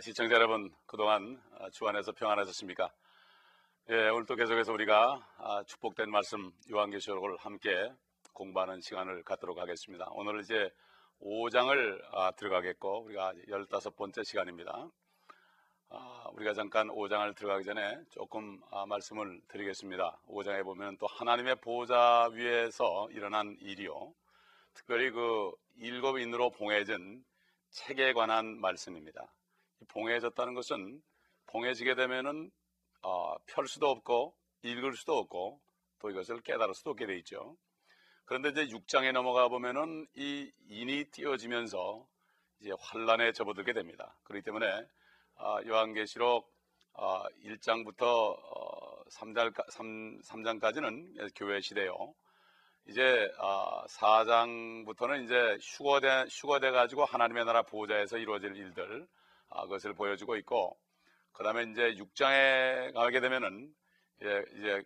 [0.00, 2.90] 시청자 여러분 그동안 아, 주안에서 평안하셨습니까?
[3.90, 7.92] 예, 오늘 또 계속해서 우리가 아, 축복된 말씀 요한계시록을 함께
[8.32, 10.06] 공부하는 시간을 갖도록 하겠습니다.
[10.12, 10.70] 오늘 이제
[11.20, 14.88] 5장을 아, 들어가겠고 우리가 15번째 시간입니다.
[16.32, 20.20] 우리가 잠깐 5장을 들어가기 전에 조금 말씀을 드리겠습니다.
[20.28, 24.14] 5장에 보면 또 하나님의 보좌 위에서 일어난 일이요.
[24.72, 27.24] 특별히 그 일곱 인으로 봉해진
[27.70, 29.32] 책에 관한 말씀입니다.
[29.88, 31.00] 봉해졌다는 것은
[31.46, 32.50] 봉해지게 되면은
[33.02, 35.60] 어, 펼 수도 없고 읽을 수도 없고
[36.00, 37.56] 또 이것을 깨달을 수도 없게 돼 있죠.
[38.24, 42.06] 그런데 이제 6장에 넘어가 보면은 이 인이 띄어지면서
[42.60, 44.16] 이제 환란에 접어들게 됩니다.
[44.24, 44.66] 그렇기 때문에
[45.36, 46.52] 어, 요한계시록
[46.92, 52.14] 어, 1장부터 어, 3장, 3, 3장까지는 교회 시대요.
[52.86, 59.19] 이제 어, 4장부터는 이제 휴거돼 가지고 하나님의 나라 보호자에서 이루어질 일들 아, 그
[59.50, 60.78] 것을 보여주고 있고
[61.32, 63.72] 그 다음에 이제 6장에 가게 되면은
[64.20, 64.82] 이제, 이제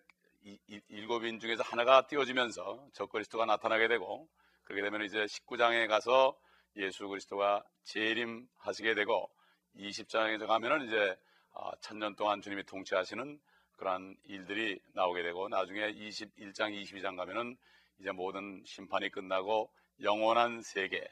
[0.89, 4.29] 일곱인 중에서 하나가 띄워지면서 적그리스도가 나타나게 되고
[4.65, 6.37] 그렇게 되면 이제 19장에 가서
[6.77, 9.31] 예수 그리스도가 재림하시게 되고
[9.77, 11.17] 20장에 가면은 이제
[11.55, 13.41] 아, 천년 동안 주님이 통치하시는
[13.77, 17.57] 그러한 일들이 나오게 되고 나중에 21장, 22장 가면은
[17.99, 19.71] 이제 모든 심판이 끝나고
[20.03, 21.07] 영원한 세계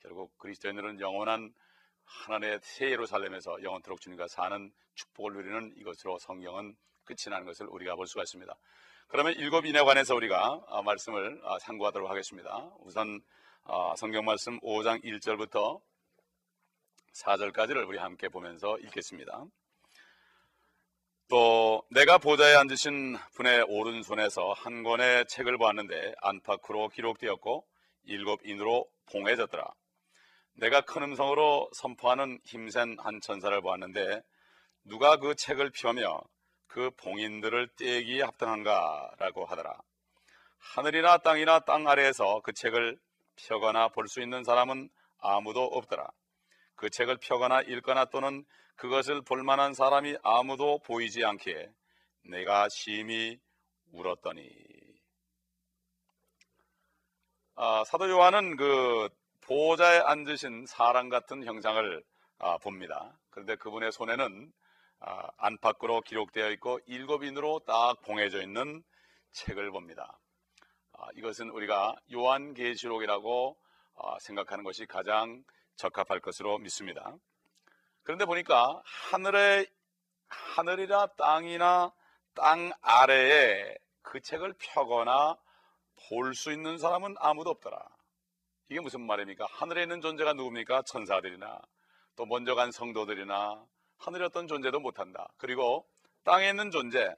[0.00, 1.52] 결국 그리스도인들은 영원한
[2.08, 8.06] 하나님의 새 예루살렘에서 영원토록 주님과 사는 축복을 누리는 이것으로 성경은 끝이 나는 것을 우리가 볼
[8.06, 8.54] 수가 있습니다.
[9.08, 12.70] 그러면 일곱 인에 관해서 우리가 아, 말씀을 아, 상고하도록 하겠습니다.
[12.80, 13.20] 우선
[13.64, 15.80] 아, 성경 말씀 5장 1절부터
[17.14, 19.44] 4절까지를 우리 함께 보면서 읽겠습니다.
[21.28, 27.66] 또 내가 보좌에 앉으신 분의 오른손에서 한 권의 책을 보았는데 안팎으로 기록되었고
[28.04, 29.70] 일곱 인으로 봉해졌더라.
[30.58, 34.22] 내가 큰 음성으로 선포하는 힘센 한 천사를 보았는데
[34.84, 36.20] 누가 그 책을 펴며
[36.66, 39.78] 그 봉인들을 떼기에 합당한가라고 하더라.
[40.58, 42.98] 하늘이나 땅이나 땅 아래에서 그 책을
[43.36, 46.08] 펴거나 볼 수 있는 사람은 아무도 없더라.
[46.74, 48.44] 그 책을 펴거나 읽거나 또는
[48.74, 51.70] 그것을 볼 만한 사람이 아무도 보이지 않기에
[52.24, 53.38] 내가 심히
[53.92, 54.50] 울었더니
[57.54, 59.08] 아, 사도 요한은 그
[59.48, 62.04] 보호자에 앉으신 사람 같은 형상을
[62.38, 63.18] 아, 봅니다.
[63.30, 64.52] 그런데 그분의 손에는
[65.00, 68.84] 아, 안팎으로 기록되어 있고 일곱 인으로 딱 봉해져 있는
[69.32, 70.18] 책을 봅니다.
[70.92, 73.56] 아, 이것은 우리가 요한계시록이라고
[73.96, 75.42] 아, 생각하는 것이 가장
[75.76, 77.14] 적합할 것으로 믿습니다.
[78.02, 79.64] 그런데 보니까 하늘에
[80.28, 81.90] 하늘이나 땅이나
[82.34, 85.38] 땅 아래에 그 책을 펴거나
[86.10, 87.97] 볼 수 있는 사람은 아무도 없더라.
[88.70, 89.46] 이게 무슨 말입니까?
[89.50, 90.82] 하늘에 있는 존재가 누굽니까?
[90.82, 91.58] 천사들이나
[92.16, 93.64] 또 먼저 간 성도들이나
[93.96, 95.26] 하늘의 어떤 존재도 못한다.
[95.38, 95.86] 그리고
[96.24, 97.14] 땅에 있는 존재,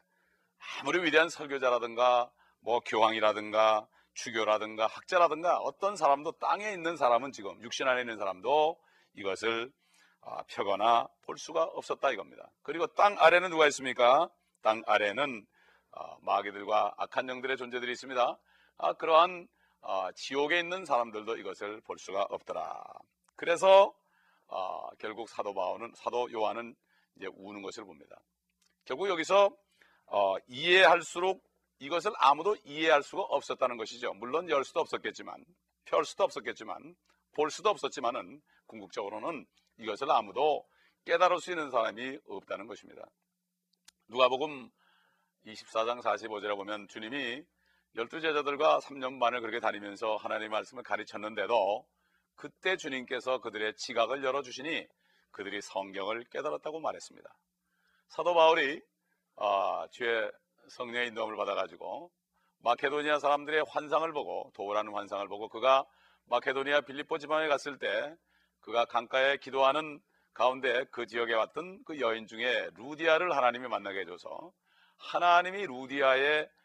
[0.79, 8.03] 아무리 위대한 설교자라든가 뭐 교황이라든가 주교라든가 학자라든가 어떤 사람도 땅에 있는 사람은 지금 육신 안에
[8.03, 8.79] 있는 사람도
[9.15, 9.73] 이것을
[10.21, 12.49] 아, 펴거나 볼 수가 없었다 이겁니다.
[12.63, 14.31] 그리고 땅 아래는 누가 있습니까?
[14.63, 15.45] 땅 아래는
[15.93, 18.39] 아, 마귀들과 악한 영들의 존재들이 있습니다.
[18.77, 19.49] 아, 그러한
[19.83, 22.85] 어, 지옥에 있는 사람들도 이것을 볼 수가 없더라.
[23.37, 23.95] 그래서
[24.47, 26.75] 어, 결국 사도 바오는 사도 요한은
[27.17, 28.21] 이제 우는 것을 봅니다.
[28.85, 29.51] 결국 여기서
[30.07, 31.43] 어, 이해할수록
[31.79, 34.13] 이것을 아무도 이해할 수가 없었다는 것이죠.
[34.15, 35.45] 물론 열 수도 없었겠지만,
[35.87, 36.95] 펼 수도 없었겠지만,
[37.33, 39.47] 볼 수도 없었지만은 궁극적으로는
[39.79, 40.67] 이것을 아무도
[41.07, 43.03] 깨달을 수 있는 사람이 없다는 것입니다.
[44.09, 44.71] 누가복음
[45.47, 47.43] 24장 45절에 보면 주님이
[47.97, 51.85] 열두 제자들과 3년 반을 그렇게 다니면서 하나님의 말씀을 가르쳤는데도
[52.37, 54.87] 그때 주님께서 그들의 지각을 열어주시니
[55.33, 57.29] 그들이 성경을 깨달았다고 말했습니다.
[58.09, 58.81] 사도 바울이
[59.37, 60.31] 어, 주의
[60.69, 62.13] 성령의 인도함을 받아가지고
[62.59, 65.85] 마케도니아 사람들의 환상을 보고 도우라는 환상을 보고 그가
[66.27, 68.15] 마케도니아 빌립보 지방에 갔을 때
[68.61, 70.01] 그가 강가에 기도하는
[70.33, 74.53] 가운데 그 지역에 왔던 그 여인 중에 루디아를 하나님이 만나게 해줘서
[74.97, 76.60] 하나님이 루디아의 아,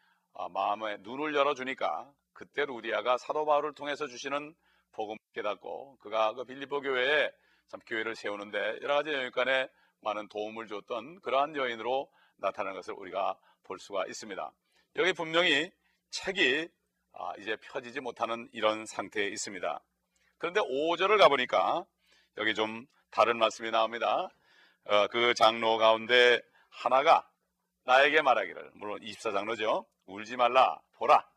[0.51, 4.53] 마음의 눈을 열어주니까 그때 루디아가 사도 바울을 통해서 주시는
[4.91, 7.31] 복음 깨닫고 그가 그 빌리보 교회에
[7.67, 9.69] 참 교회를 세우는데 여러 가지 영역간에
[10.01, 14.51] 많은 도움을 줬던 그러한 여인으로 나타나는 것을 우리가 볼 수가 있습니다.
[14.97, 15.71] 여기 분명히
[16.11, 16.69] 책이
[17.13, 19.81] 아, 이제 펴지지 못하는 이런 상태에 있습니다.
[20.37, 21.85] 그런데 5절을 가보니까
[22.37, 24.29] 여기 좀 다른 말씀이 나옵니다.
[24.85, 27.27] 어, 그 장로 가운데 하나가
[27.85, 29.85] 나에게 말하기를 물론 24장로죠.
[30.05, 31.27] 울지 말라 보라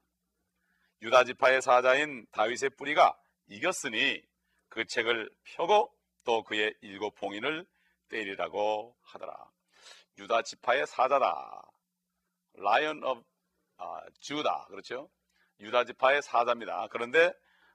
[1.03, 3.17] 유다 지파의 사자인 다윗의 뿌리가
[3.47, 4.23] 이겼으니
[4.69, 5.93] 그 책을 펴고
[6.25, 7.67] 또 그의 일곱 봉인을
[8.08, 9.50] 떼리라고 하더라.
[10.19, 11.62] 유다 지파의 사자다.
[12.55, 13.25] Lion of
[14.20, 15.09] Judah 그렇죠?
[15.61, 16.88] 유다 지파의 사자입니다.
[16.91, 17.32] 그런데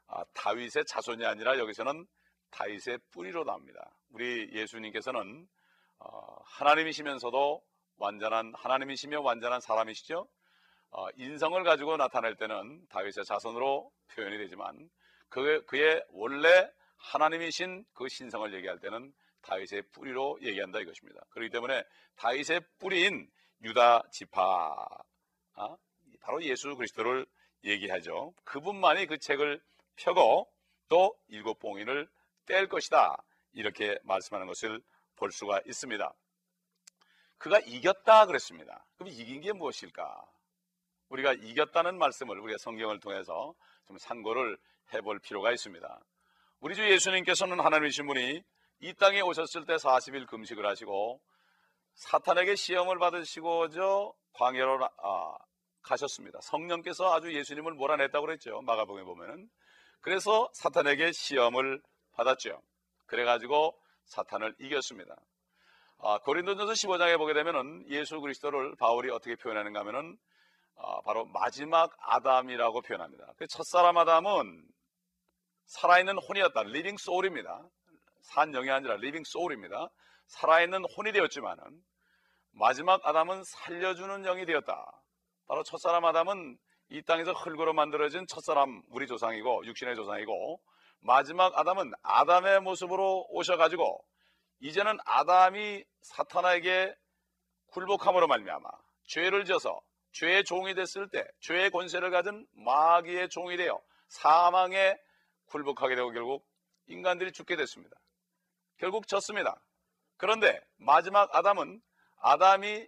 [0.07, 2.06] 아, 다윗의 자손이 아니라 여기서는
[2.51, 3.95] 다윗의 뿌리로 나옵니다.
[4.10, 5.48] 우리 예수님께서는
[6.00, 7.63] 어, 하나님이시면서도
[7.98, 10.28] 완전한 하나님이시며 완전한 사람이시죠.
[10.95, 14.90] 어, 인성을 가지고 나타낼 때는 다윗의 자손으로 표현이 되지만
[15.28, 19.12] 그, 그의 원래 하나님이신 그 신성을 얘기할 때는
[19.42, 21.22] 다윗의 뿌리로 얘기한다 이것입니다.
[21.31, 21.84] 그렇기 때문에
[22.16, 23.28] 다윗의 뿌리인
[23.63, 24.86] 유다 지파
[25.56, 25.78] 아,
[26.22, 27.25] 바로 예수 그리스도를
[27.63, 28.34] 얘기하죠.
[28.44, 29.60] 그분만이 그 책을
[29.95, 30.48] 펴고
[30.90, 32.07] 또 일곱 봉인을
[32.45, 33.18] 뗄 것이다
[33.54, 34.80] 이렇게 말씀하는 것을
[35.16, 36.13] 볼 수가 있습니다.
[37.40, 38.86] 그가 이겼다 그랬습니다.
[38.95, 40.32] 그럼 이긴 게 무엇일까?
[41.13, 43.54] 우리가 이겼다는 말씀을 우리가 성경을 통해서
[43.88, 44.57] 좀 상고를
[44.94, 46.00] 해볼 필요가 있습니다.
[46.60, 48.42] 우리 주 예수님께서는 하나님이신 분이
[48.80, 51.21] 이 땅에 오셨을 때 40일 금식을 하시고
[51.95, 55.38] 사탄에게 시험을 받으시고 저 광야로 아,
[55.83, 56.39] 가셨습니다.
[56.42, 58.62] 성령께서 아주 예수님을 몰아냈다고 그랬죠.
[58.62, 59.50] 마가복음에 보면은.
[60.01, 61.81] 그래서 사탄에게 시험을
[62.13, 62.62] 받았죠.
[63.06, 65.16] 그래가지고 사탄을 이겼습니다.
[66.00, 70.24] 아, 고린도전서 15장에 보게 되면은 예수 그리스도를 바울이 어떻게 표현하는가 하면은 아,
[71.05, 73.33] 바로 마지막 아담이라고 표현합니다.
[73.37, 74.65] 그 첫사람 아담은
[75.65, 76.63] 살아있는 혼이었다.
[76.63, 77.68] living soul입니다.
[78.21, 79.89] 산 영이 아니라 living soul입니다.
[80.27, 81.63] 살아있는 혼이 되었지만은
[82.51, 84.85] 마지막 아담은 살려주는 영이 되었다.
[85.47, 86.57] 바로 첫사람 아담은
[86.89, 90.61] 이 땅에서 흙으로 만들어진 첫사람 우리 조상이고 육신의 조상이고
[90.99, 94.03] 마지막 아담은 아담의 모습으로 오셔가지고
[94.59, 96.95] 이제는 아담이 사탄에게
[97.67, 98.69] 굴복함으로 말미암아
[99.07, 99.81] 죄를 져서
[100.13, 104.98] 죄의 종이 됐을 때 죄의 권세를 가진 마귀의 종이 되어 사망에
[105.48, 106.48] 굴복하게 되고 결국
[106.88, 107.98] 인간들이 죽게 됐습니다.
[108.77, 109.62] 결국 졌습니다.
[110.18, 111.81] 그런데 마지막 아담은
[112.18, 112.88] 아담이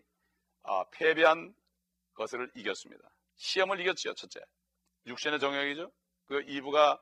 [0.63, 1.53] 아, 패배한
[2.13, 3.09] 것을 이겼습니다.
[3.35, 4.39] 시험을 이겼지요, 첫째.
[5.05, 5.91] 육신의 정욕이죠.
[6.25, 6.99] 그 이브가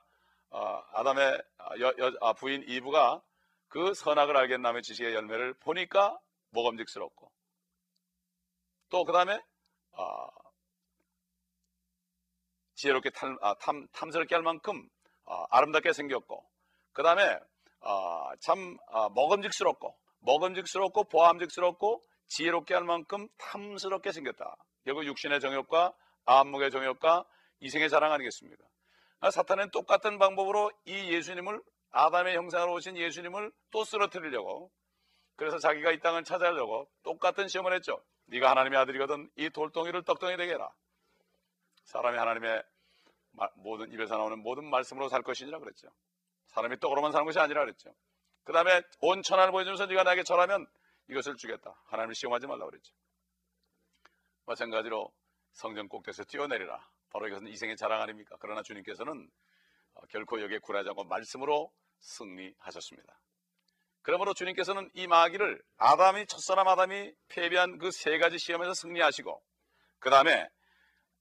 [0.50, 3.22] 어, 아담의 아, 여, 여, 아, 부인 이브가
[3.68, 6.18] 그 선악을 알겠나며 지식의 열매를 보니까
[6.50, 7.32] 모범직스럽고
[8.90, 9.40] 또 그 다음에
[9.96, 10.28] 어,
[12.74, 14.88] 지혜롭게 탐, 아, 탐, 탐스럽게 할 만큼
[15.24, 16.44] 어, 아름답게 생겼고
[16.92, 17.38] 그 다음에
[17.80, 24.56] 어, 참 어, 먹음직스럽고 먹음직스럽고 보암직스럽고 지혜롭게 할 만큼 탐스럽게 생겼다.
[24.84, 25.92] 결국 육신의 정욕과
[26.24, 27.24] 안목의 정욕과
[27.60, 28.64] 이생의 자랑 아니겠습니까?
[29.20, 31.60] 아, 사탄은 똑같은 방법으로 이 예수님을
[31.90, 34.70] 아담의 형상으로 오신 예수님을 또 쓰러뜨리려고
[35.36, 38.02] 그래서 자기가 이 땅을 찾아려고 똑같은 시험을 했죠.
[38.26, 40.70] 네가 하나님의 아들이거든 이 돌덩이를 떡덩이 되게 해라.
[41.84, 42.62] 사람이 하나님의
[43.56, 45.88] 모든 입에서 나오는 모든 말씀으로 살 것이니라 그랬죠.
[46.46, 47.94] 사람이 떡으로만 사는 것이 아니라 그랬죠.
[48.44, 50.66] 그 다음에 온 천하를 보여주면서 네가 나에게 절하면
[51.08, 51.74] 이것을 주겠다.
[51.86, 52.94] 하나님을 시험하지 말라 그랬죠.
[54.46, 55.10] 마찬가지로
[55.52, 56.86] 성전 꼭대에서 뛰어내리라.
[57.10, 58.36] 바로 이것은 이생의 자랑 아닙니까?
[58.40, 59.30] 그러나 주님께서는
[59.94, 63.18] 어, 결코 여기에 굴하지 않고 말씀으로 승리하셨습니다.
[64.04, 69.42] 그러므로 주님께서는 이 마귀를 아담이 첫사람 아담이 패배한 그 세 가지 시험에서 승리하시고
[69.98, 70.46] 그 다음에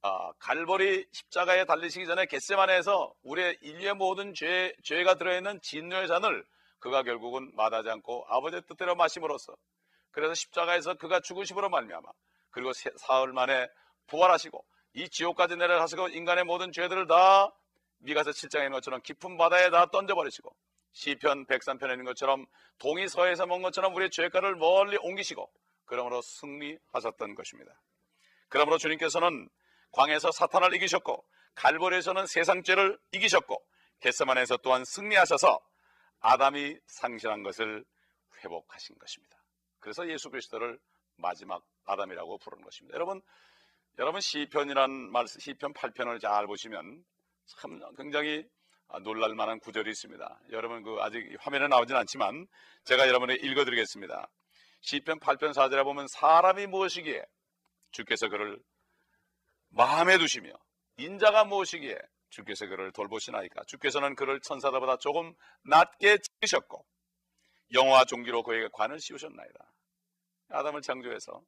[0.02, 6.46] 어, 갈보리 십자가에 달리시기 전에 겟세만에서 우리의 인류의 모든 죄, 죄가 들어있는 진노의 잔을
[6.80, 9.56] 그가 결국은 마다하지 않고 아버지의 뜻대로 마심으로써
[10.12, 12.06] 그래서 십자가에서 그가 죽으심으로 말미암아
[12.52, 13.70] 그리고 사흘 만에
[14.08, 14.64] 부활하시고
[14.96, 17.50] 이 지옥까지 내려가시고 인간의 모든 죄들을 다
[18.00, 20.54] 미가서 7장에 있는 것처럼 깊은 바다에 다 던져버리시고
[20.94, 22.46] 시편 103편에 있는 것처럼
[22.78, 25.52] 동이 서에서 먹은 것처럼 우리의 죄가를 멀리 옮기시고
[25.86, 27.82] 그러므로 승리하셨던 것입니다.
[28.48, 29.50] 그러므로 주님께서는
[29.92, 33.64] 광에서 사탄을 이기셨고 갈보리에서는 세상죄를 이기셨고
[34.00, 35.60] 겟세만에서 또한 승리하셔서
[36.20, 37.84] 아담이 상실한 것을
[38.44, 39.38] 회복하신 것입니다.
[39.80, 40.80] 그래서 예수 그리스도를
[41.18, 42.96] 마지막 아담이라고 부르는 것입니다.
[42.96, 43.22] 여러분,
[44.00, 47.04] 여러분 시편이란 말, 시편 8편을 잘 보시면
[47.46, 48.48] 참 굉장히
[49.04, 50.40] 놀랄 만한 구절이 있습니다.
[50.52, 52.48] 여러분 그 아직 화면에 나오진 않지만
[52.86, 54.30] 제가 여러분에게 읽어 드리겠습니다.
[54.82, 57.24] 시편 8편 4절에 보면 사람이 무엇이기에
[57.92, 58.60] 주께서 그를
[59.70, 60.52] 마음에 두시며
[60.98, 61.98] 인자가 무엇이기에
[62.30, 66.86] 주께서 그를 돌보시나이까 주께서는 그를 천사들보다 조금 낮게 지으셨고
[67.74, 69.74] 영화 종기로 그에게 관을 씌우셨나이다.
[70.50, 71.42] 아담을 창조해서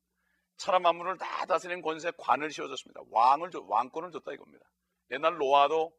[0.58, 3.02] 천하 만물을 다 다스리는 권세 관을 씌워줬습니다.
[3.12, 4.66] 왕을 왕권을 줬다 이겁니다.
[5.12, 5.94] 옛날 노아도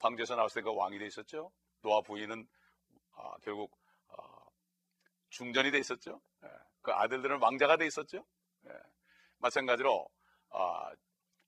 [0.00, 1.52] 방주에서 나왔을 때그 왕이 돼 있었죠.
[1.82, 2.46] 노아 부인은
[3.14, 3.70] 아, 결국
[4.08, 4.22] 아,
[5.30, 6.20] 중전이 돼 있었죠.
[6.44, 6.48] 예.
[6.82, 8.24] 그 아들들은 왕자가 돼 있었죠.
[8.66, 8.72] 예.
[9.38, 10.08] 마찬가지로
[10.50, 10.90] 아,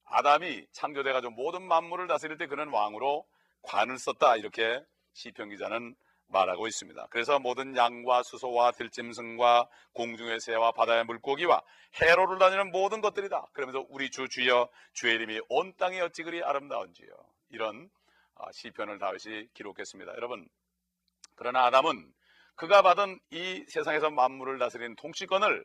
[0.04, 3.26] 아담이 창조돼가지고 모든 만물을 다스릴 때 그는 왕으로
[3.62, 7.06] 관을 썼다 이렇게 시편 기자는 말하고 있습니다.
[7.10, 11.62] 그래서 모든 양과 수소와 들짐승과 공중의 새와 바다의 물고기와
[12.00, 13.48] 해로를 다니는 모든 것들이다.
[13.52, 17.08] 그러면서 우리 주 주여 주의 이름이 온 땅에 어찌 그리 아름다운지요.
[17.50, 18.01] 이런 아,
[18.52, 20.12] 시편을 다윗이 기록했습니다.
[20.16, 20.48] 여러분
[21.36, 22.12] 그러나 아담은
[22.54, 25.64] 그가 받은 이 세상에서 만물을 다스리는 통치권을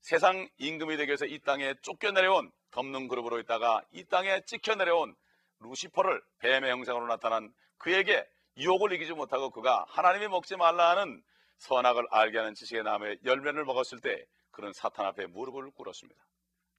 [0.00, 5.14] 세상 임금이 되기 위해서 이 땅에 쫓겨내려온 덮는 그룹으로 있다가 이 땅에 찍혀내려온
[5.60, 11.22] 루시퍼를 뱀의 형상으로 나타난 그에게 유혹을 이기지 못하고 그가 하나님이 먹지 말라 하는
[11.58, 16.20] 선악을 알게 하는 지식의 나무의 열매를 먹었을 때 그는 사탄 앞에 무릎을 꿇었습니다.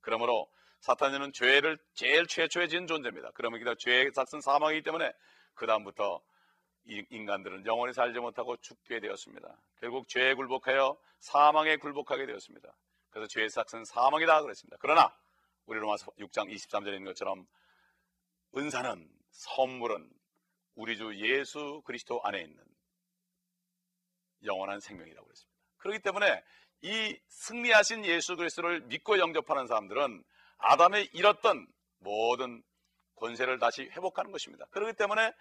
[0.02, 0.50] 그러므로
[0.82, 3.32] 사탄은 죄를 제일 최초에 지은 존재입니다.
[3.34, 5.14] 그러면 그 죄의 삭은 사망이기 때문에
[5.54, 6.22] 그 다음부터
[6.86, 9.56] 인간들은 영원히 살지 못하고 죽게 되었습니다.
[9.80, 12.76] 결국 죄에 굴복하여 사망에 굴복하게 되었습니다.
[13.12, 14.78] 그래서 죄의 삭은 사망이다 그랬습니다.
[14.80, 15.16] 그러나
[15.68, 17.46] 우리 로마서 6장 23절에 있는 것처럼
[18.58, 20.10] 은사는 선물은
[20.76, 22.58] 우리 주 예수 그리스도 안에 있는
[24.44, 25.60] 영원한 생명이라고 그랬습니다.
[25.78, 26.44] 그렇기 때문에
[26.82, 30.24] 이 승리하신 예수 그리스도를 믿고 영접하는 사람들은
[30.62, 31.68] 아담의 잃었던
[32.00, 32.64] 모든
[33.16, 34.66] 권세를 다시 회복하는 것입니다.
[34.72, 35.34] 그렇기 때문에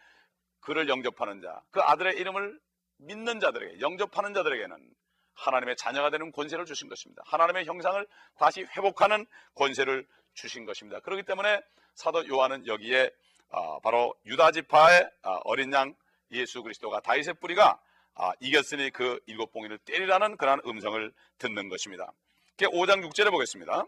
[0.60, 2.60] 그를 영접하는 자, 그 아들의 이름을
[2.98, 4.90] 믿는 자들에게 영접하는 자들에게는
[5.34, 7.22] 하나님의 자녀가 되는 권세를 주신 것입니다.
[7.26, 8.06] 하나님의 형상을
[8.38, 11.00] 다시 회복하는 권세를 주신 것입니다.
[11.00, 11.62] 그렇기 때문에
[11.94, 13.10] 사도 요한은 여기에
[13.50, 15.94] 아, 바로 유다 지파의 아, 어린 양
[16.30, 17.80] 예수 그리스도가 다윗의 뿌리가
[18.14, 22.12] 아, 이겼으니 그 일곱 봉이를 때리라는 그러한 음성을 듣는 것입니다.
[22.58, 23.86] 5장 6절에 보겠습니다.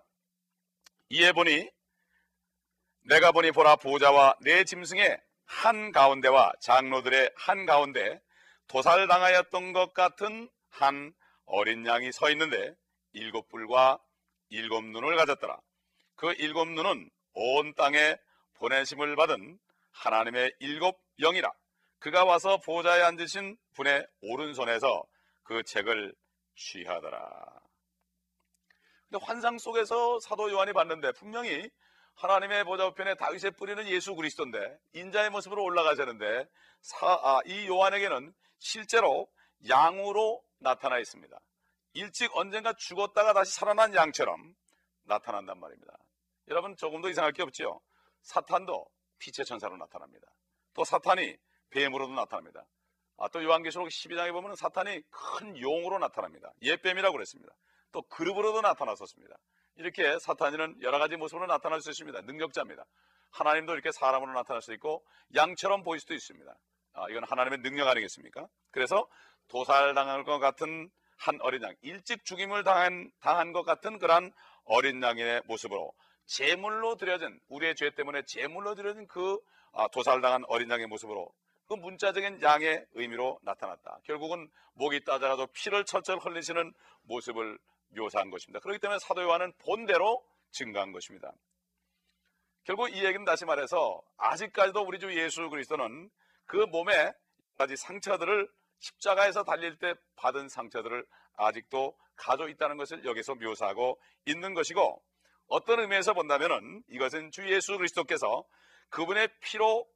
[1.14, 1.70] 이에 보니
[3.02, 8.18] 내가 보니 보라 보좌와 내 짐승의 한 가운데와 장로들의 한 가운데
[8.68, 11.12] 도살당하였던 것 같은 한
[11.44, 12.74] 어린 양이 서 있는데
[13.12, 13.98] 일곱 불과
[14.48, 15.60] 일곱 눈을 가졌더라.
[16.14, 18.16] 그 일곱 눈은 온 땅에
[18.54, 19.58] 보내심을 받은
[19.90, 21.52] 하나님의 일곱 영이라.
[21.98, 25.04] 그가 와서 보좌에 앉으신 분의 오른손에서
[25.42, 26.14] 그 책을
[26.56, 27.61] 취하더라.
[29.12, 31.70] 근데 환상 속에서 사도 요한이 봤는데 분명히
[32.14, 36.48] 하나님의 보좌 우편에 다윗의 뿌리는 예수 그리스도인데 인자의 모습으로 올라가자는데
[37.02, 39.28] 아, 이 요한에게는 실제로
[39.68, 41.38] 양으로 나타나 있습니다.
[41.92, 44.54] 일찍 언젠가 죽었다가 다시 살아난 양처럼
[45.02, 45.92] 나타난단 말입니다.
[46.48, 47.82] 여러분 조금도 이상할 게 없죠.
[48.22, 48.86] 사탄도
[49.18, 50.26] 빛의 천사로 나타납니다.
[50.72, 51.36] 또 사탄이
[51.68, 52.64] 뱀으로도 나타납니다.
[53.18, 56.50] 아, 또 요한계시록 12장에 보면 사탄이 큰 용으로 나타납니다.
[56.62, 57.52] 예뱀이라고 그랬습니다.
[57.92, 59.36] 또 그룹으로도 나타났었습니다.
[59.76, 62.22] 이렇게 사탄이는 여러 가지 모습으로 나타날 수 있습니다.
[62.22, 62.84] 능력자입니다.
[63.30, 66.52] 하나님도 이렇게 사람으로 나타날 수 있고 양처럼 보일 수도 있습니다.
[66.94, 68.46] 아, 이건 하나님의 능력 아니겠습니까?
[68.70, 69.06] 그래서
[69.48, 74.32] 도살당할 것 같은 한 어린 양, 일찍 죽임을 당한, 당한 것 같은 그러한
[74.64, 75.92] 어린 양의 모습으로
[76.26, 79.38] 제물로 드려진 우리의 죄 때문에 제물로 드려진 그
[79.72, 81.32] 아, 도살당한 어린 양의 모습으로
[81.66, 84.00] 그 문자적인 양의 의미로 나타났다.
[84.04, 86.72] 결국은 목이 따져가지고 피를 철철 흘리시는
[87.02, 87.58] 모습을
[87.96, 88.60] 묘사한 것입니다.
[88.60, 91.32] 그렇기 때문에 사도 요한은 본대로 증가한 것입니다.
[92.64, 96.10] 결국 이 얘기는 다시 말해서 아직까지도 우리 주 예수 그리스도는
[96.46, 97.12] 그 몸에
[97.58, 101.04] 가지 상처들을 십자가에서 달릴 때 받은 상처들을
[101.36, 105.02] 아직도 가지고 있다는 것을 여기서 묘사하고 있는 것이고
[105.48, 108.44] 어떤 의미에서 본다면은 이것은 주 예수 그리스도께서
[108.90, 109.86] 그분의 피로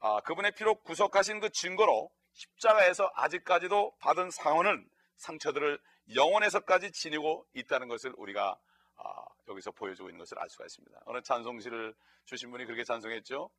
[0.00, 5.78] 아, 그분의 피로 구속하신 그 증거로 십자가에서 아직까지도 받은 상흔은 상처들을
[6.14, 8.56] 영원에서까지 지니고 있다는 것을 우리가
[8.96, 11.00] 아, 여기서 보여주고 있는 것을 알 수가 있습니다.
[11.04, 11.94] 어느 찬송시를
[12.24, 13.50] 주신 분이 그렇게 찬송했죠.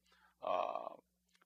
[0.41, 0.87] 아,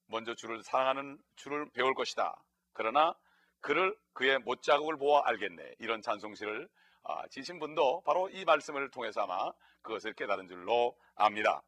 [0.06, 2.42] 먼저 주를 사랑하는 주를 배울 것이다.
[2.74, 3.16] 그러나
[3.60, 5.76] 그를 그의 못자국을 보아 알겠네.
[5.80, 6.70] 이런 찬송시를
[7.04, 9.52] 아, 지신 분도 바로 이 말씀을 통해서 아마
[9.82, 11.62] 그것을 깨달은 줄로 압니다.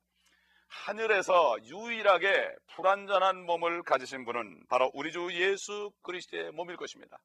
[0.68, 7.20] 하늘에서 유일하게 불완전한 몸을 가지신 분은 바로 우리 주 예수 그리스도의 몸일 것입니다.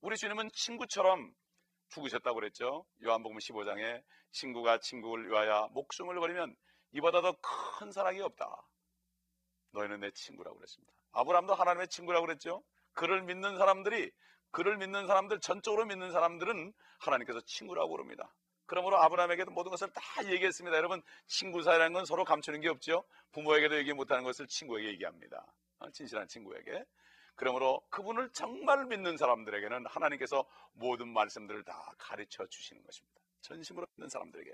[0.00, 1.34] 우리 주님은 친구처럼
[1.88, 2.86] 죽으셨다고 그랬죠.
[3.04, 6.54] 요한복음 15장에 친구가 친구를 위하여 목숨을 버리면
[6.92, 7.36] 이보다 더
[7.78, 8.46] 큰 사랑이 없다.
[9.72, 10.92] 너희는 내 친구라고 그랬습니다.
[11.12, 12.62] 아브라함도 하나님의 친구라고 그랬죠.
[12.92, 14.10] 그를 믿는 사람들이
[14.50, 18.34] 그를 믿는 사람들 전적으로 믿는 사람들은 하나님께서 친구라고 그럽니다.
[18.66, 20.76] 그러므로 아브라함에게도 모든 것을 다 얘기했습니다.
[20.76, 23.04] 여러분 친구 사이라는 건 서로 감추는 게 없죠.
[23.32, 25.44] 부모에게도 얘기 못하는 것을 친구에게 얘기합니다.
[25.78, 26.84] 어, 진실한 친구에게.
[27.38, 33.20] 그러므로 그분을 정말 믿는 사람들에게는 하나님께서 모든 말씀들을 다 가르쳐 주시는 것입니다.
[33.42, 34.50] 전심으로 믿는 사람들에게.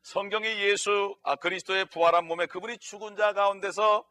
[0.00, 4.08] 성경이 예수 아, 그리스도의 부활한 몸에 그분이 죽은 자 가운데서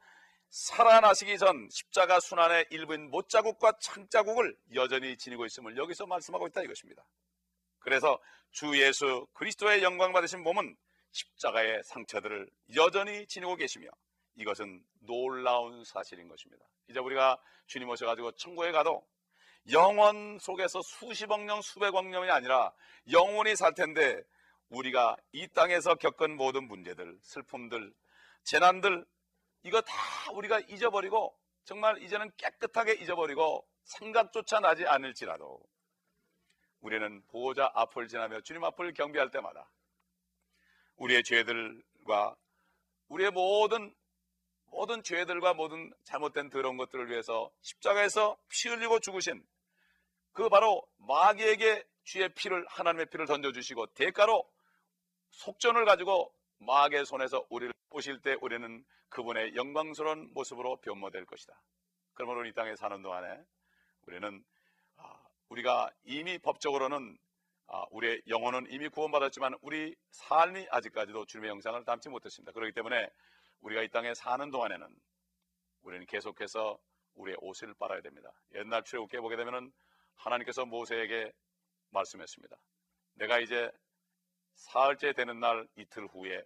[0.50, 7.04] 살아나시기 전 십자가 순환의 일부인 못자국과 창자국을 여전히 지니고 있음을 여기서 말씀하고 있다 이것입니다.
[7.80, 8.20] 그래서
[8.52, 10.78] 주 예수 그리스도의 영광 받으신 몸은
[11.12, 13.90] 십자가의 상처들을 여전히 지니고 계시며
[14.36, 16.66] 이것은 놀라운 사실인 것입니다.
[16.88, 19.06] 이제 우리가 주님 오셔가지고 천국에 가도
[19.72, 22.72] 영원 속에서 수십억 년, 수백억 년이 아니라
[23.12, 24.22] 영원히 살 텐데
[24.70, 27.94] 우리가 이 땅에서 겪은 모든 문제들, 슬픔들,
[28.44, 29.06] 재난들
[29.64, 29.94] 이거 다
[30.34, 35.60] 우리가 잊어버리고 정말 이제는 깨끗하게 잊어버리고 생각조차 나지 않을지라도
[36.82, 39.72] 우리는 보호자 앞을 지나며 주님 앞을 경배할 때마다
[40.98, 42.36] 우리의 죄들과
[43.08, 43.94] 우리의 모든
[44.76, 49.42] 모든 죄들과 모든 잘못된 더러운 것들을 위해서 십자가에서 피 흘리고 죽으신
[50.34, 54.46] 그 바로 마귀에게 주의 피를 하나님의 피를 던져주시고 대가로
[55.32, 61.58] 속전을 가지고 마귀의 손에서 우리를 보실 때 우리는 그분의 영광스러운 모습으로 변모될 것이다.
[62.14, 63.42] 그러므로 이 땅에 사는 동안에
[64.08, 64.44] 우리는
[64.98, 67.18] 아, 우리가 이미 법적으로는
[67.68, 72.52] 아, 우리의 영혼은 이미 구원받았지만 우리 삶이 아직까지도 주님의 영상을 담지 못했습니다.
[72.52, 73.10] 그렇기 때문에
[73.62, 74.88] 우리가 이 땅에 사는 동안에는
[75.82, 76.80] 우리는 계속해서
[77.16, 78.32] 우리의 옷을 빨아야 됩니다.
[78.56, 79.72] 옛날 출애굽기에 보게 되면은
[80.16, 81.32] 하나님께서 모세에게
[81.90, 82.58] 말씀했습니다.
[83.16, 83.72] 내가 이제
[84.56, 86.44] 사흘째 되는 날 이틀 후에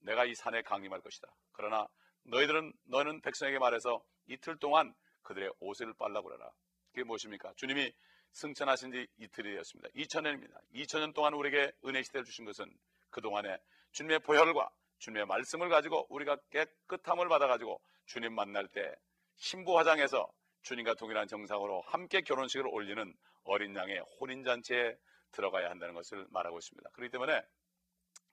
[0.00, 1.28] 내가 이 산에 강림할 것이다.
[1.52, 1.88] 그러나
[2.24, 6.50] 너희들은 너는 백성에게 말해서 이틀 동안 그들의 옷을 빨라 그러라.
[6.88, 7.52] 그게 무엇입니까?
[7.56, 7.92] 주님이
[8.32, 9.88] 승천하신 지 이틀이 되었습니다.
[9.90, 10.60] 2000년입니다.
[10.72, 12.72] 2000년 동안 우리에게 은혜 시대를 주신 것은
[13.10, 13.58] 그동안에
[13.92, 14.70] 주님의 보혈과
[15.04, 18.94] 주님의 말씀을 가지고 우리가 깨끗함을 받아가지고 주님 만날 때
[19.36, 20.26] 신부 화장에서
[20.62, 24.96] 주님과 동일한 정상으로 함께 결혼식을 올리는 어린 양의 혼인잔치에
[25.32, 26.88] 들어가야 한다는 것을 말하고 있습니다.
[26.92, 27.42] 그렇기 때문에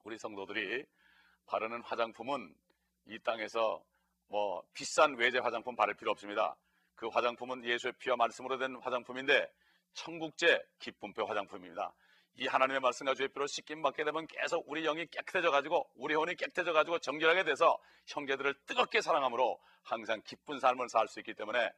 [0.06, 0.86] 우리 성도들이
[1.48, 2.56] 바르는 화장품은
[3.08, 3.84] 이 땅에서
[4.30, 6.56] 뭐 비싼 외제 화장품 바를 필요 없습니다.
[6.96, 9.52] 그 화장품은 예수의 피와 말씀으로 된 화장품인데
[9.94, 11.92] 천국제 기쁨표 화장품입니다.
[12.36, 16.36] 이 하나님의 말씀과 주의 피로 씻김 받게 되면 계속 우리 영이 깨끗해져 가지고 우리 혼이
[16.36, 21.70] 깨끗해져 가지고 정결하게 돼서 형제들을 뜨겁게 사랑함으로 항상 기쁜 삶을 살 수 있기 때문에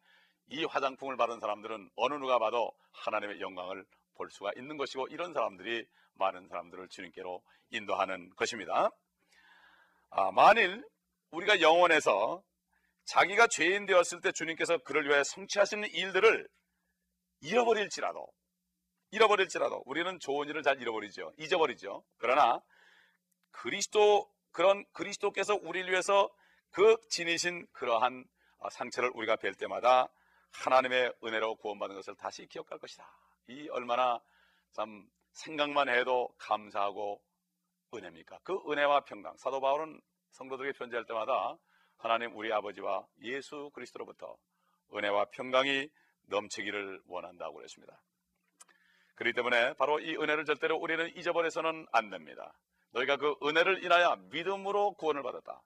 [0.48, 3.86] 이 화장품을 바른 사람들은 어느 누가 봐도 하나님의 영광을
[4.16, 5.86] 볼 수가 있는 것이고 이런 사람들이
[6.16, 8.90] 많은 사람들을 주님께로 인도하는 것입니다.
[10.12, 10.84] 아, 만일
[11.32, 12.44] 우리가 영원에서
[13.06, 16.48] 자기가 죄인 되었을 때 주님께서 그를 위해 성취하시는 일들을
[17.42, 18.28] 잃어버릴지라도
[19.14, 21.34] 잃어버릴지라도 우리는 좋은 일을 잘 잃어버리죠.
[21.38, 22.04] 잊어버리죠.
[22.18, 22.62] 그러나
[23.52, 26.30] 그리스도 그런 그리스도께서 우리를 위해서
[26.72, 28.26] 그 지니신 그러한
[28.72, 30.08] 상처를 우리가 뵐 때마다
[30.52, 33.08] 하나님의 은혜로 구원받은 것을 다시 기억할 것이다.
[33.50, 34.20] 이 얼마나
[34.72, 37.22] 참 생각만 해도 감사하고
[37.94, 38.40] 은혜입니까?
[38.44, 39.38] 그 은혜와 평강.
[39.38, 41.56] 사도 바울은 성도들에게 편지할 때마다
[41.98, 44.36] 하나님 우리 아버지와 예수 그리스도로부터
[44.96, 45.88] 은혜와 평강이
[46.30, 48.02] 넘치기를 원한다고 그랬습니다.
[49.24, 52.54] 그렇기 때문에 바로 이 은혜를 절대로 우리는 잊어버려서는 안 됩니다.
[52.92, 55.62] 너희가 그 은혜를 인하여 믿음으로 구원을 받았다.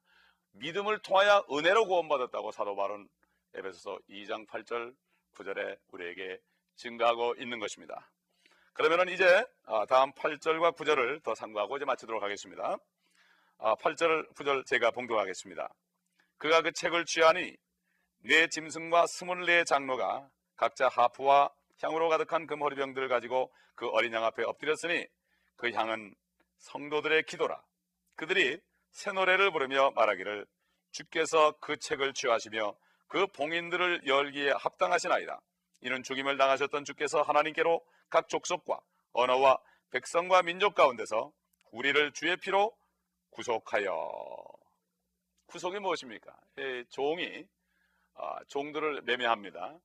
[0.52, 3.08] 믿음을 통하여 은혜로 구원받았다고 사도 바울은
[3.54, 4.94] 에베소서 2장 8절
[5.34, 6.38] 9절에 우리에게
[6.76, 8.08] 증가하고 있는 것입니다.
[8.74, 12.76] 그러면 이제 아, 다음 8절과 9절을 더 상고하고 이제 마치도록 하겠습니다.
[13.58, 15.68] 8절, 아, 9절 제가 봉독하겠습니다.
[16.38, 17.56] 그가 그 책을 취하니
[18.20, 21.50] 네 짐승과 스물네 장로가 각자 하프와
[21.82, 25.06] 향으로 가득한 금 허리병들을 가지고 그 어린 양 앞에 엎드렸으니
[25.56, 26.14] 그 향은
[26.58, 27.62] 성도들의 기도라.
[28.16, 28.60] 그들이
[28.90, 30.46] 새 노래를 부르며 말하기를
[30.90, 32.74] 주께서 그 책을 취하시며
[33.06, 35.40] 그 봉인들을 열기에 합당하시나이다.
[35.82, 38.80] 이는 죽임을 당하셨던 주께서 하나님께로 각 족속과
[39.12, 39.58] 언어와
[39.90, 41.32] 백성과 민족 가운데서
[41.70, 42.76] 우리를 주의 피로
[43.30, 44.10] 구속하여
[45.46, 46.34] 구속이 무엇입니까?
[46.90, 47.46] 종이
[48.14, 49.78] 아, 종들을 매매합니다.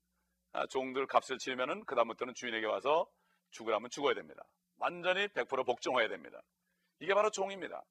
[0.54, 3.08] 아, 종들 값을 치르면은 그 다음부터는 주인에게 와서
[3.52, 4.44] 죽으라면 죽어야 됩니다.
[4.78, 6.42] 완전히 100% 복종해야 됩니다.
[7.00, 7.84] 이게 바로 종입니다.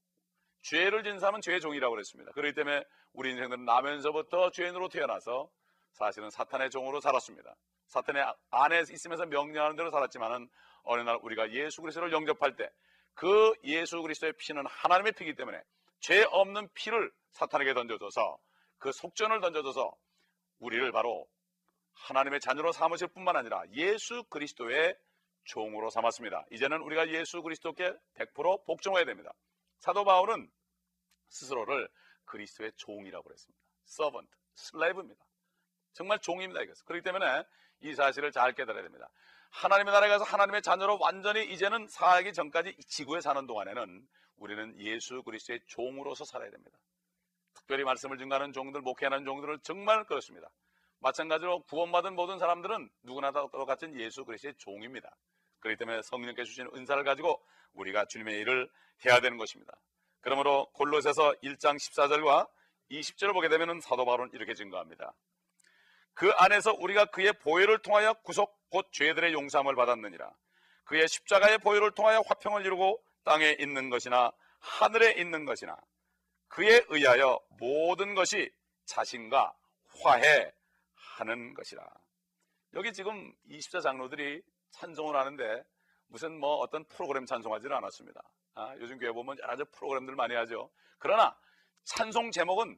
[0.63, 2.33] 죄를 진 사람은 죄의 종이라고 그랬습니다.
[2.33, 5.51] 그렇기 때문에 우리 인생들은 나면서부터 죄인으로 태어나서
[5.93, 7.55] 사실은 사탄의 종으로 살았습니다.
[7.89, 10.49] 사탄의 안에 있으면서 명령하는 대로 살았지만은
[10.85, 12.71] 어느 날 우리가 예수 그리스도를 영접할 때
[13.15, 15.63] 그 예수 그리스도의 피는 하나님의 피이기 때문에
[16.01, 18.39] 죄 없는 피를 사탄에게 던져줘서
[18.79, 19.95] 그 속전을 던져줘서
[20.59, 21.27] 우리를 바로
[21.95, 24.97] 하나님의 자녀로 삼으실 뿐만 아니라 예수 그리스도의
[25.45, 26.47] 종으로 삼았습니다.
[26.53, 29.33] 이제는 우리가 예수 그리스도께 100% 복종해야 됩니다.
[29.79, 30.51] 사도 바울은
[31.29, 31.89] 스스로를
[32.25, 33.61] 그리스도의 종이라고 그랬습니다.
[33.89, 35.25] servant, slave입니다.
[35.93, 36.63] 정말 종입니다.
[36.63, 36.85] 이것은.
[36.87, 37.45] 그렇기 때문에
[37.81, 39.09] 이 사실을 잘 깨달아야 됩니다.
[39.51, 45.61] 하나님의 나라에 가서 하나님의 자녀로 완전히 이제는 살기 전까지 지구에 사는 동안에는 우리는 예수 그리스도의
[45.67, 46.79] 종으로서 살아야 됩니다.
[47.55, 50.49] 특별히 말씀을 증가하는 종들, 목회하는 종들은 정말 그렇습니다.
[51.03, 55.15] 마찬가지로 구원받은 모든 사람들은 누구나 다 똑같은 예수 그리스도의 종입니다.
[55.61, 57.43] 그렇기 때문에 성령께 주신 은사를 가지고
[57.75, 58.71] 우리가 주님의 일을
[59.05, 59.73] 해야 되는 것입니다.
[60.21, 62.49] 그러므로 골로새서 1장 14절과
[62.91, 65.13] 20절을 보게 되면 사도 바울은 이렇게 증거합니다.
[66.15, 70.31] 그 안에서 우리가 그의 보혈을 통하여 구속 곧 죄들의 용서함을 받았느니라.
[70.85, 75.77] 그의 십자가의 보혈을 통하여 화평을 이루고 땅에 있는 것이나 하늘에 있는 것이나
[76.49, 78.53] 그에 의하여 모든 것이
[78.85, 79.55] 자신과
[80.03, 80.53] 화해
[81.23, 81.83] 하는 것이라.
[82.75, 85.65] 여기 지금 20자 장로들이 찬송을 하는데
[86.09, 88.23] 무슨 뭐 어떤 프로그램 찬송하지는 않았습니다.
[88.55, 90.71] 아, 요즘 교회 보면 여러 가지 프로그램들 많이 하죠.
[90.99, 91.37] 그러나
[91.85, 92.77] 찬송 제목은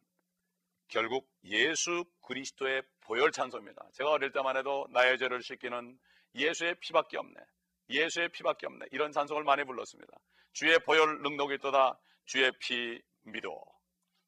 [0.88, 3.88] 결국 예수 그리스도의 보혈 찬송입니다.
[3.92, 5.98] 제가 어릴 때만 해도 나의 죄를 씻기는
[6.34, 7.40] 예수의 피밖에 없네.
[7.88, 8.86] 예수의 피밖에 없네.
[8.92, 10.12] 이런 찬송을 많이 불렀습니다.
[10.52, 11.98] 주의 보혈 능력이 있도다.
[12.26, 13.48] 주의 피 믿어.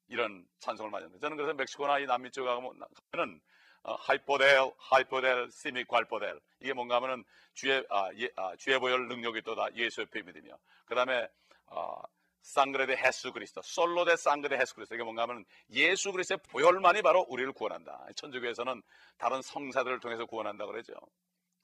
[0.09, 1.21] 이런 찬송을 많이 합니다.
[1.21, 2.79] 저는 그래서 멕시코나 이 남미 쪽에 가면
[3.87, 7.23] 어, 하이포델, 하이포델, 시미괄포델 이게 뭔가 하면은
[7.53, 9.73] 주의 아, 예, 아, 주의 보혈 능력이 있도다.
[9.75, 11.25] 예수의 피 믿으며 그 다음에
[11.67, 12.01] 어,
[12.41, 17.49] 상그레데 헤스 그리스도, 솔로데 상그레 헤스 그리스도 이게 뭔가 하면 예수 그리스도의 보혈만이 바로 우리를
[17.53, 18.07] 구원한다.
[18.15, 18.83] 천주교에서는
[19.17, 20.93] 다른 성사들을 통해서 구원한다 그러죠.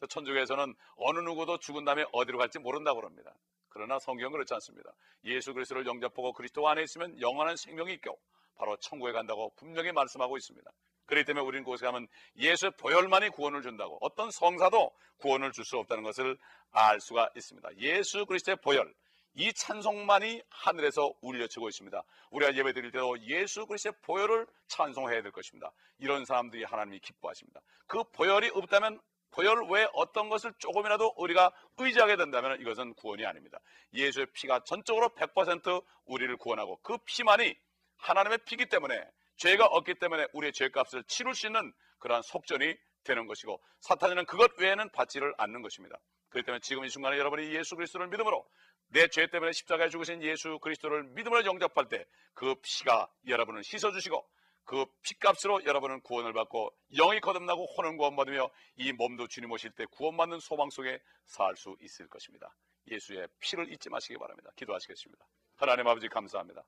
[0.08, 3.34] 천주교에서는 어느 누구도 죽은 다음에 어디로 갈지 모른다고 그럽니다.
[3.68, 4.94] 그러나 성경은 그렇지 않습니다.
[5.26, 8.18] 예수 그리스도를 영접하고 그리스도 안에 있으면 영원한 생명이 있고
[8.56, 10.72] 바로 천국에 간다고 분명히 말씀하고 있습니다.
[11.06, 16.04] 그렇기 때문에 우리는 그곳에 가면 예수의 보혈만이 구원을 준다고 어떤 성사도 구원을 줄 수 없다는
[16.04, 16.38] 것을
[16.72, 17.78] 알 수가 있습니다.
[17.78, 18.94] 예수 그리스도의 보혈,
[19.36, 22.04] 이 찬송만이 하늘에서 울려치고 있습니다.
[22.32, 25.72] 우리가 예배 드릴 때도 예수 그리스도의 보혈을 찬송해야 될 것입니다.
[25.98, 27.62] 이런 사람들이 하나님이 기뻐하십니다.
[27.88, 29.00] 그 보혈이 없다면
[29.32, 33.60] 보혈 외에 어떤 것을 조금이라도 우리가 의지하게 된다면 이것은 구원이 아닙니다.
[33.94, 37.56] 예수의 피가 전적으로 100% 우리를 구원하고 그 피만이
[38.04, 39.02] 하나님의 피기 때문에
[39.38, 44.90] 죄가 없기 때문에 우리의 죄값을 치룰 수 있는 그러한 속전이 되는 것이고 사탄은 그것 외에는
[44.92, 45.98] 받지를 않는 것입니다.
[46.30, 48.46] 그렇기 때문에 지금 이 순간에 여러분이 예수 그리스도를 믿음으로
[48.90, 54.28] 내 죄 때문에 십자가에 죽으신 예수 그리스도를 믿음으로 영접할 때 그 피가 여러분을 씻어주시고
[54.66, 60.40] 그 피값으로 여러분은 구원을 받고 영이 거듭나고 혼은 구원받으며 이 몸도 주님 오실 때 구원받는
[60.40, 62.54] 소망 속에 살 수 있을 것입니다.
[62.92, 64.52] 예수의 피를 잊지 마시기 바랍니다.
[64.56, 65.26] 기도하시겠습니다.
[65.58, 66.64] 하나님 아버지 감사합니다.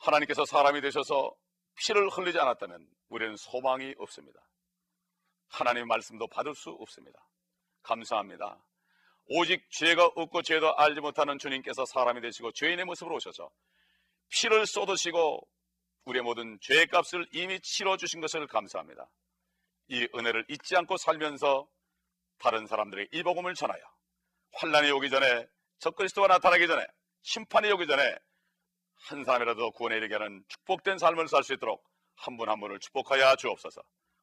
[0.00, 1.34] 하나님께서 사람이 되셔서
[1.76, 4.40] 피를 흘리지 않았다면 우리는 소망이 없습니다.
[5.48, 7.18] 하나님의 말씀도 받을 수 없습니다.
[7.82, 8.62] 감사합니다.
[9.26, 13.50] 오직 죄가 없고 죄도 알지 못하는 주님께서 사람이 되시고 죄인의 모습으로 오셔서
[14.28, 15.46] 피를 쏟으시고
[16.04, 19.08] 우리의 모든 죄의 값을 이미 치러 주신 것을 감사합니다.
[19.88, 21.68] 이 은혜를 잊지 않고 살면서
[22.38, 23.80] 다른 사람들에게 이 복음을 전하여
[24.52, 25.46] 환란이 오기 전에
[25.78, 26.86] 적그리스도가 나타나기 전에
[27.22, 28.18] 심판이 오기 전에
[29.00, 31.82] 한 사람이라도 구원에 이르게 하는 축복된 삶을 살 수 있도록
[32.16, 33.82] 한 분한 한 분을 축복하여 주옵소서.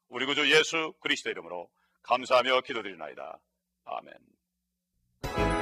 [0.10, 1.70] 우리 구주 예수 그리스도 이름으로
[2.04, 3.40] 감사하며 기도드리나이다.
[3.86, 5.57] 아멘.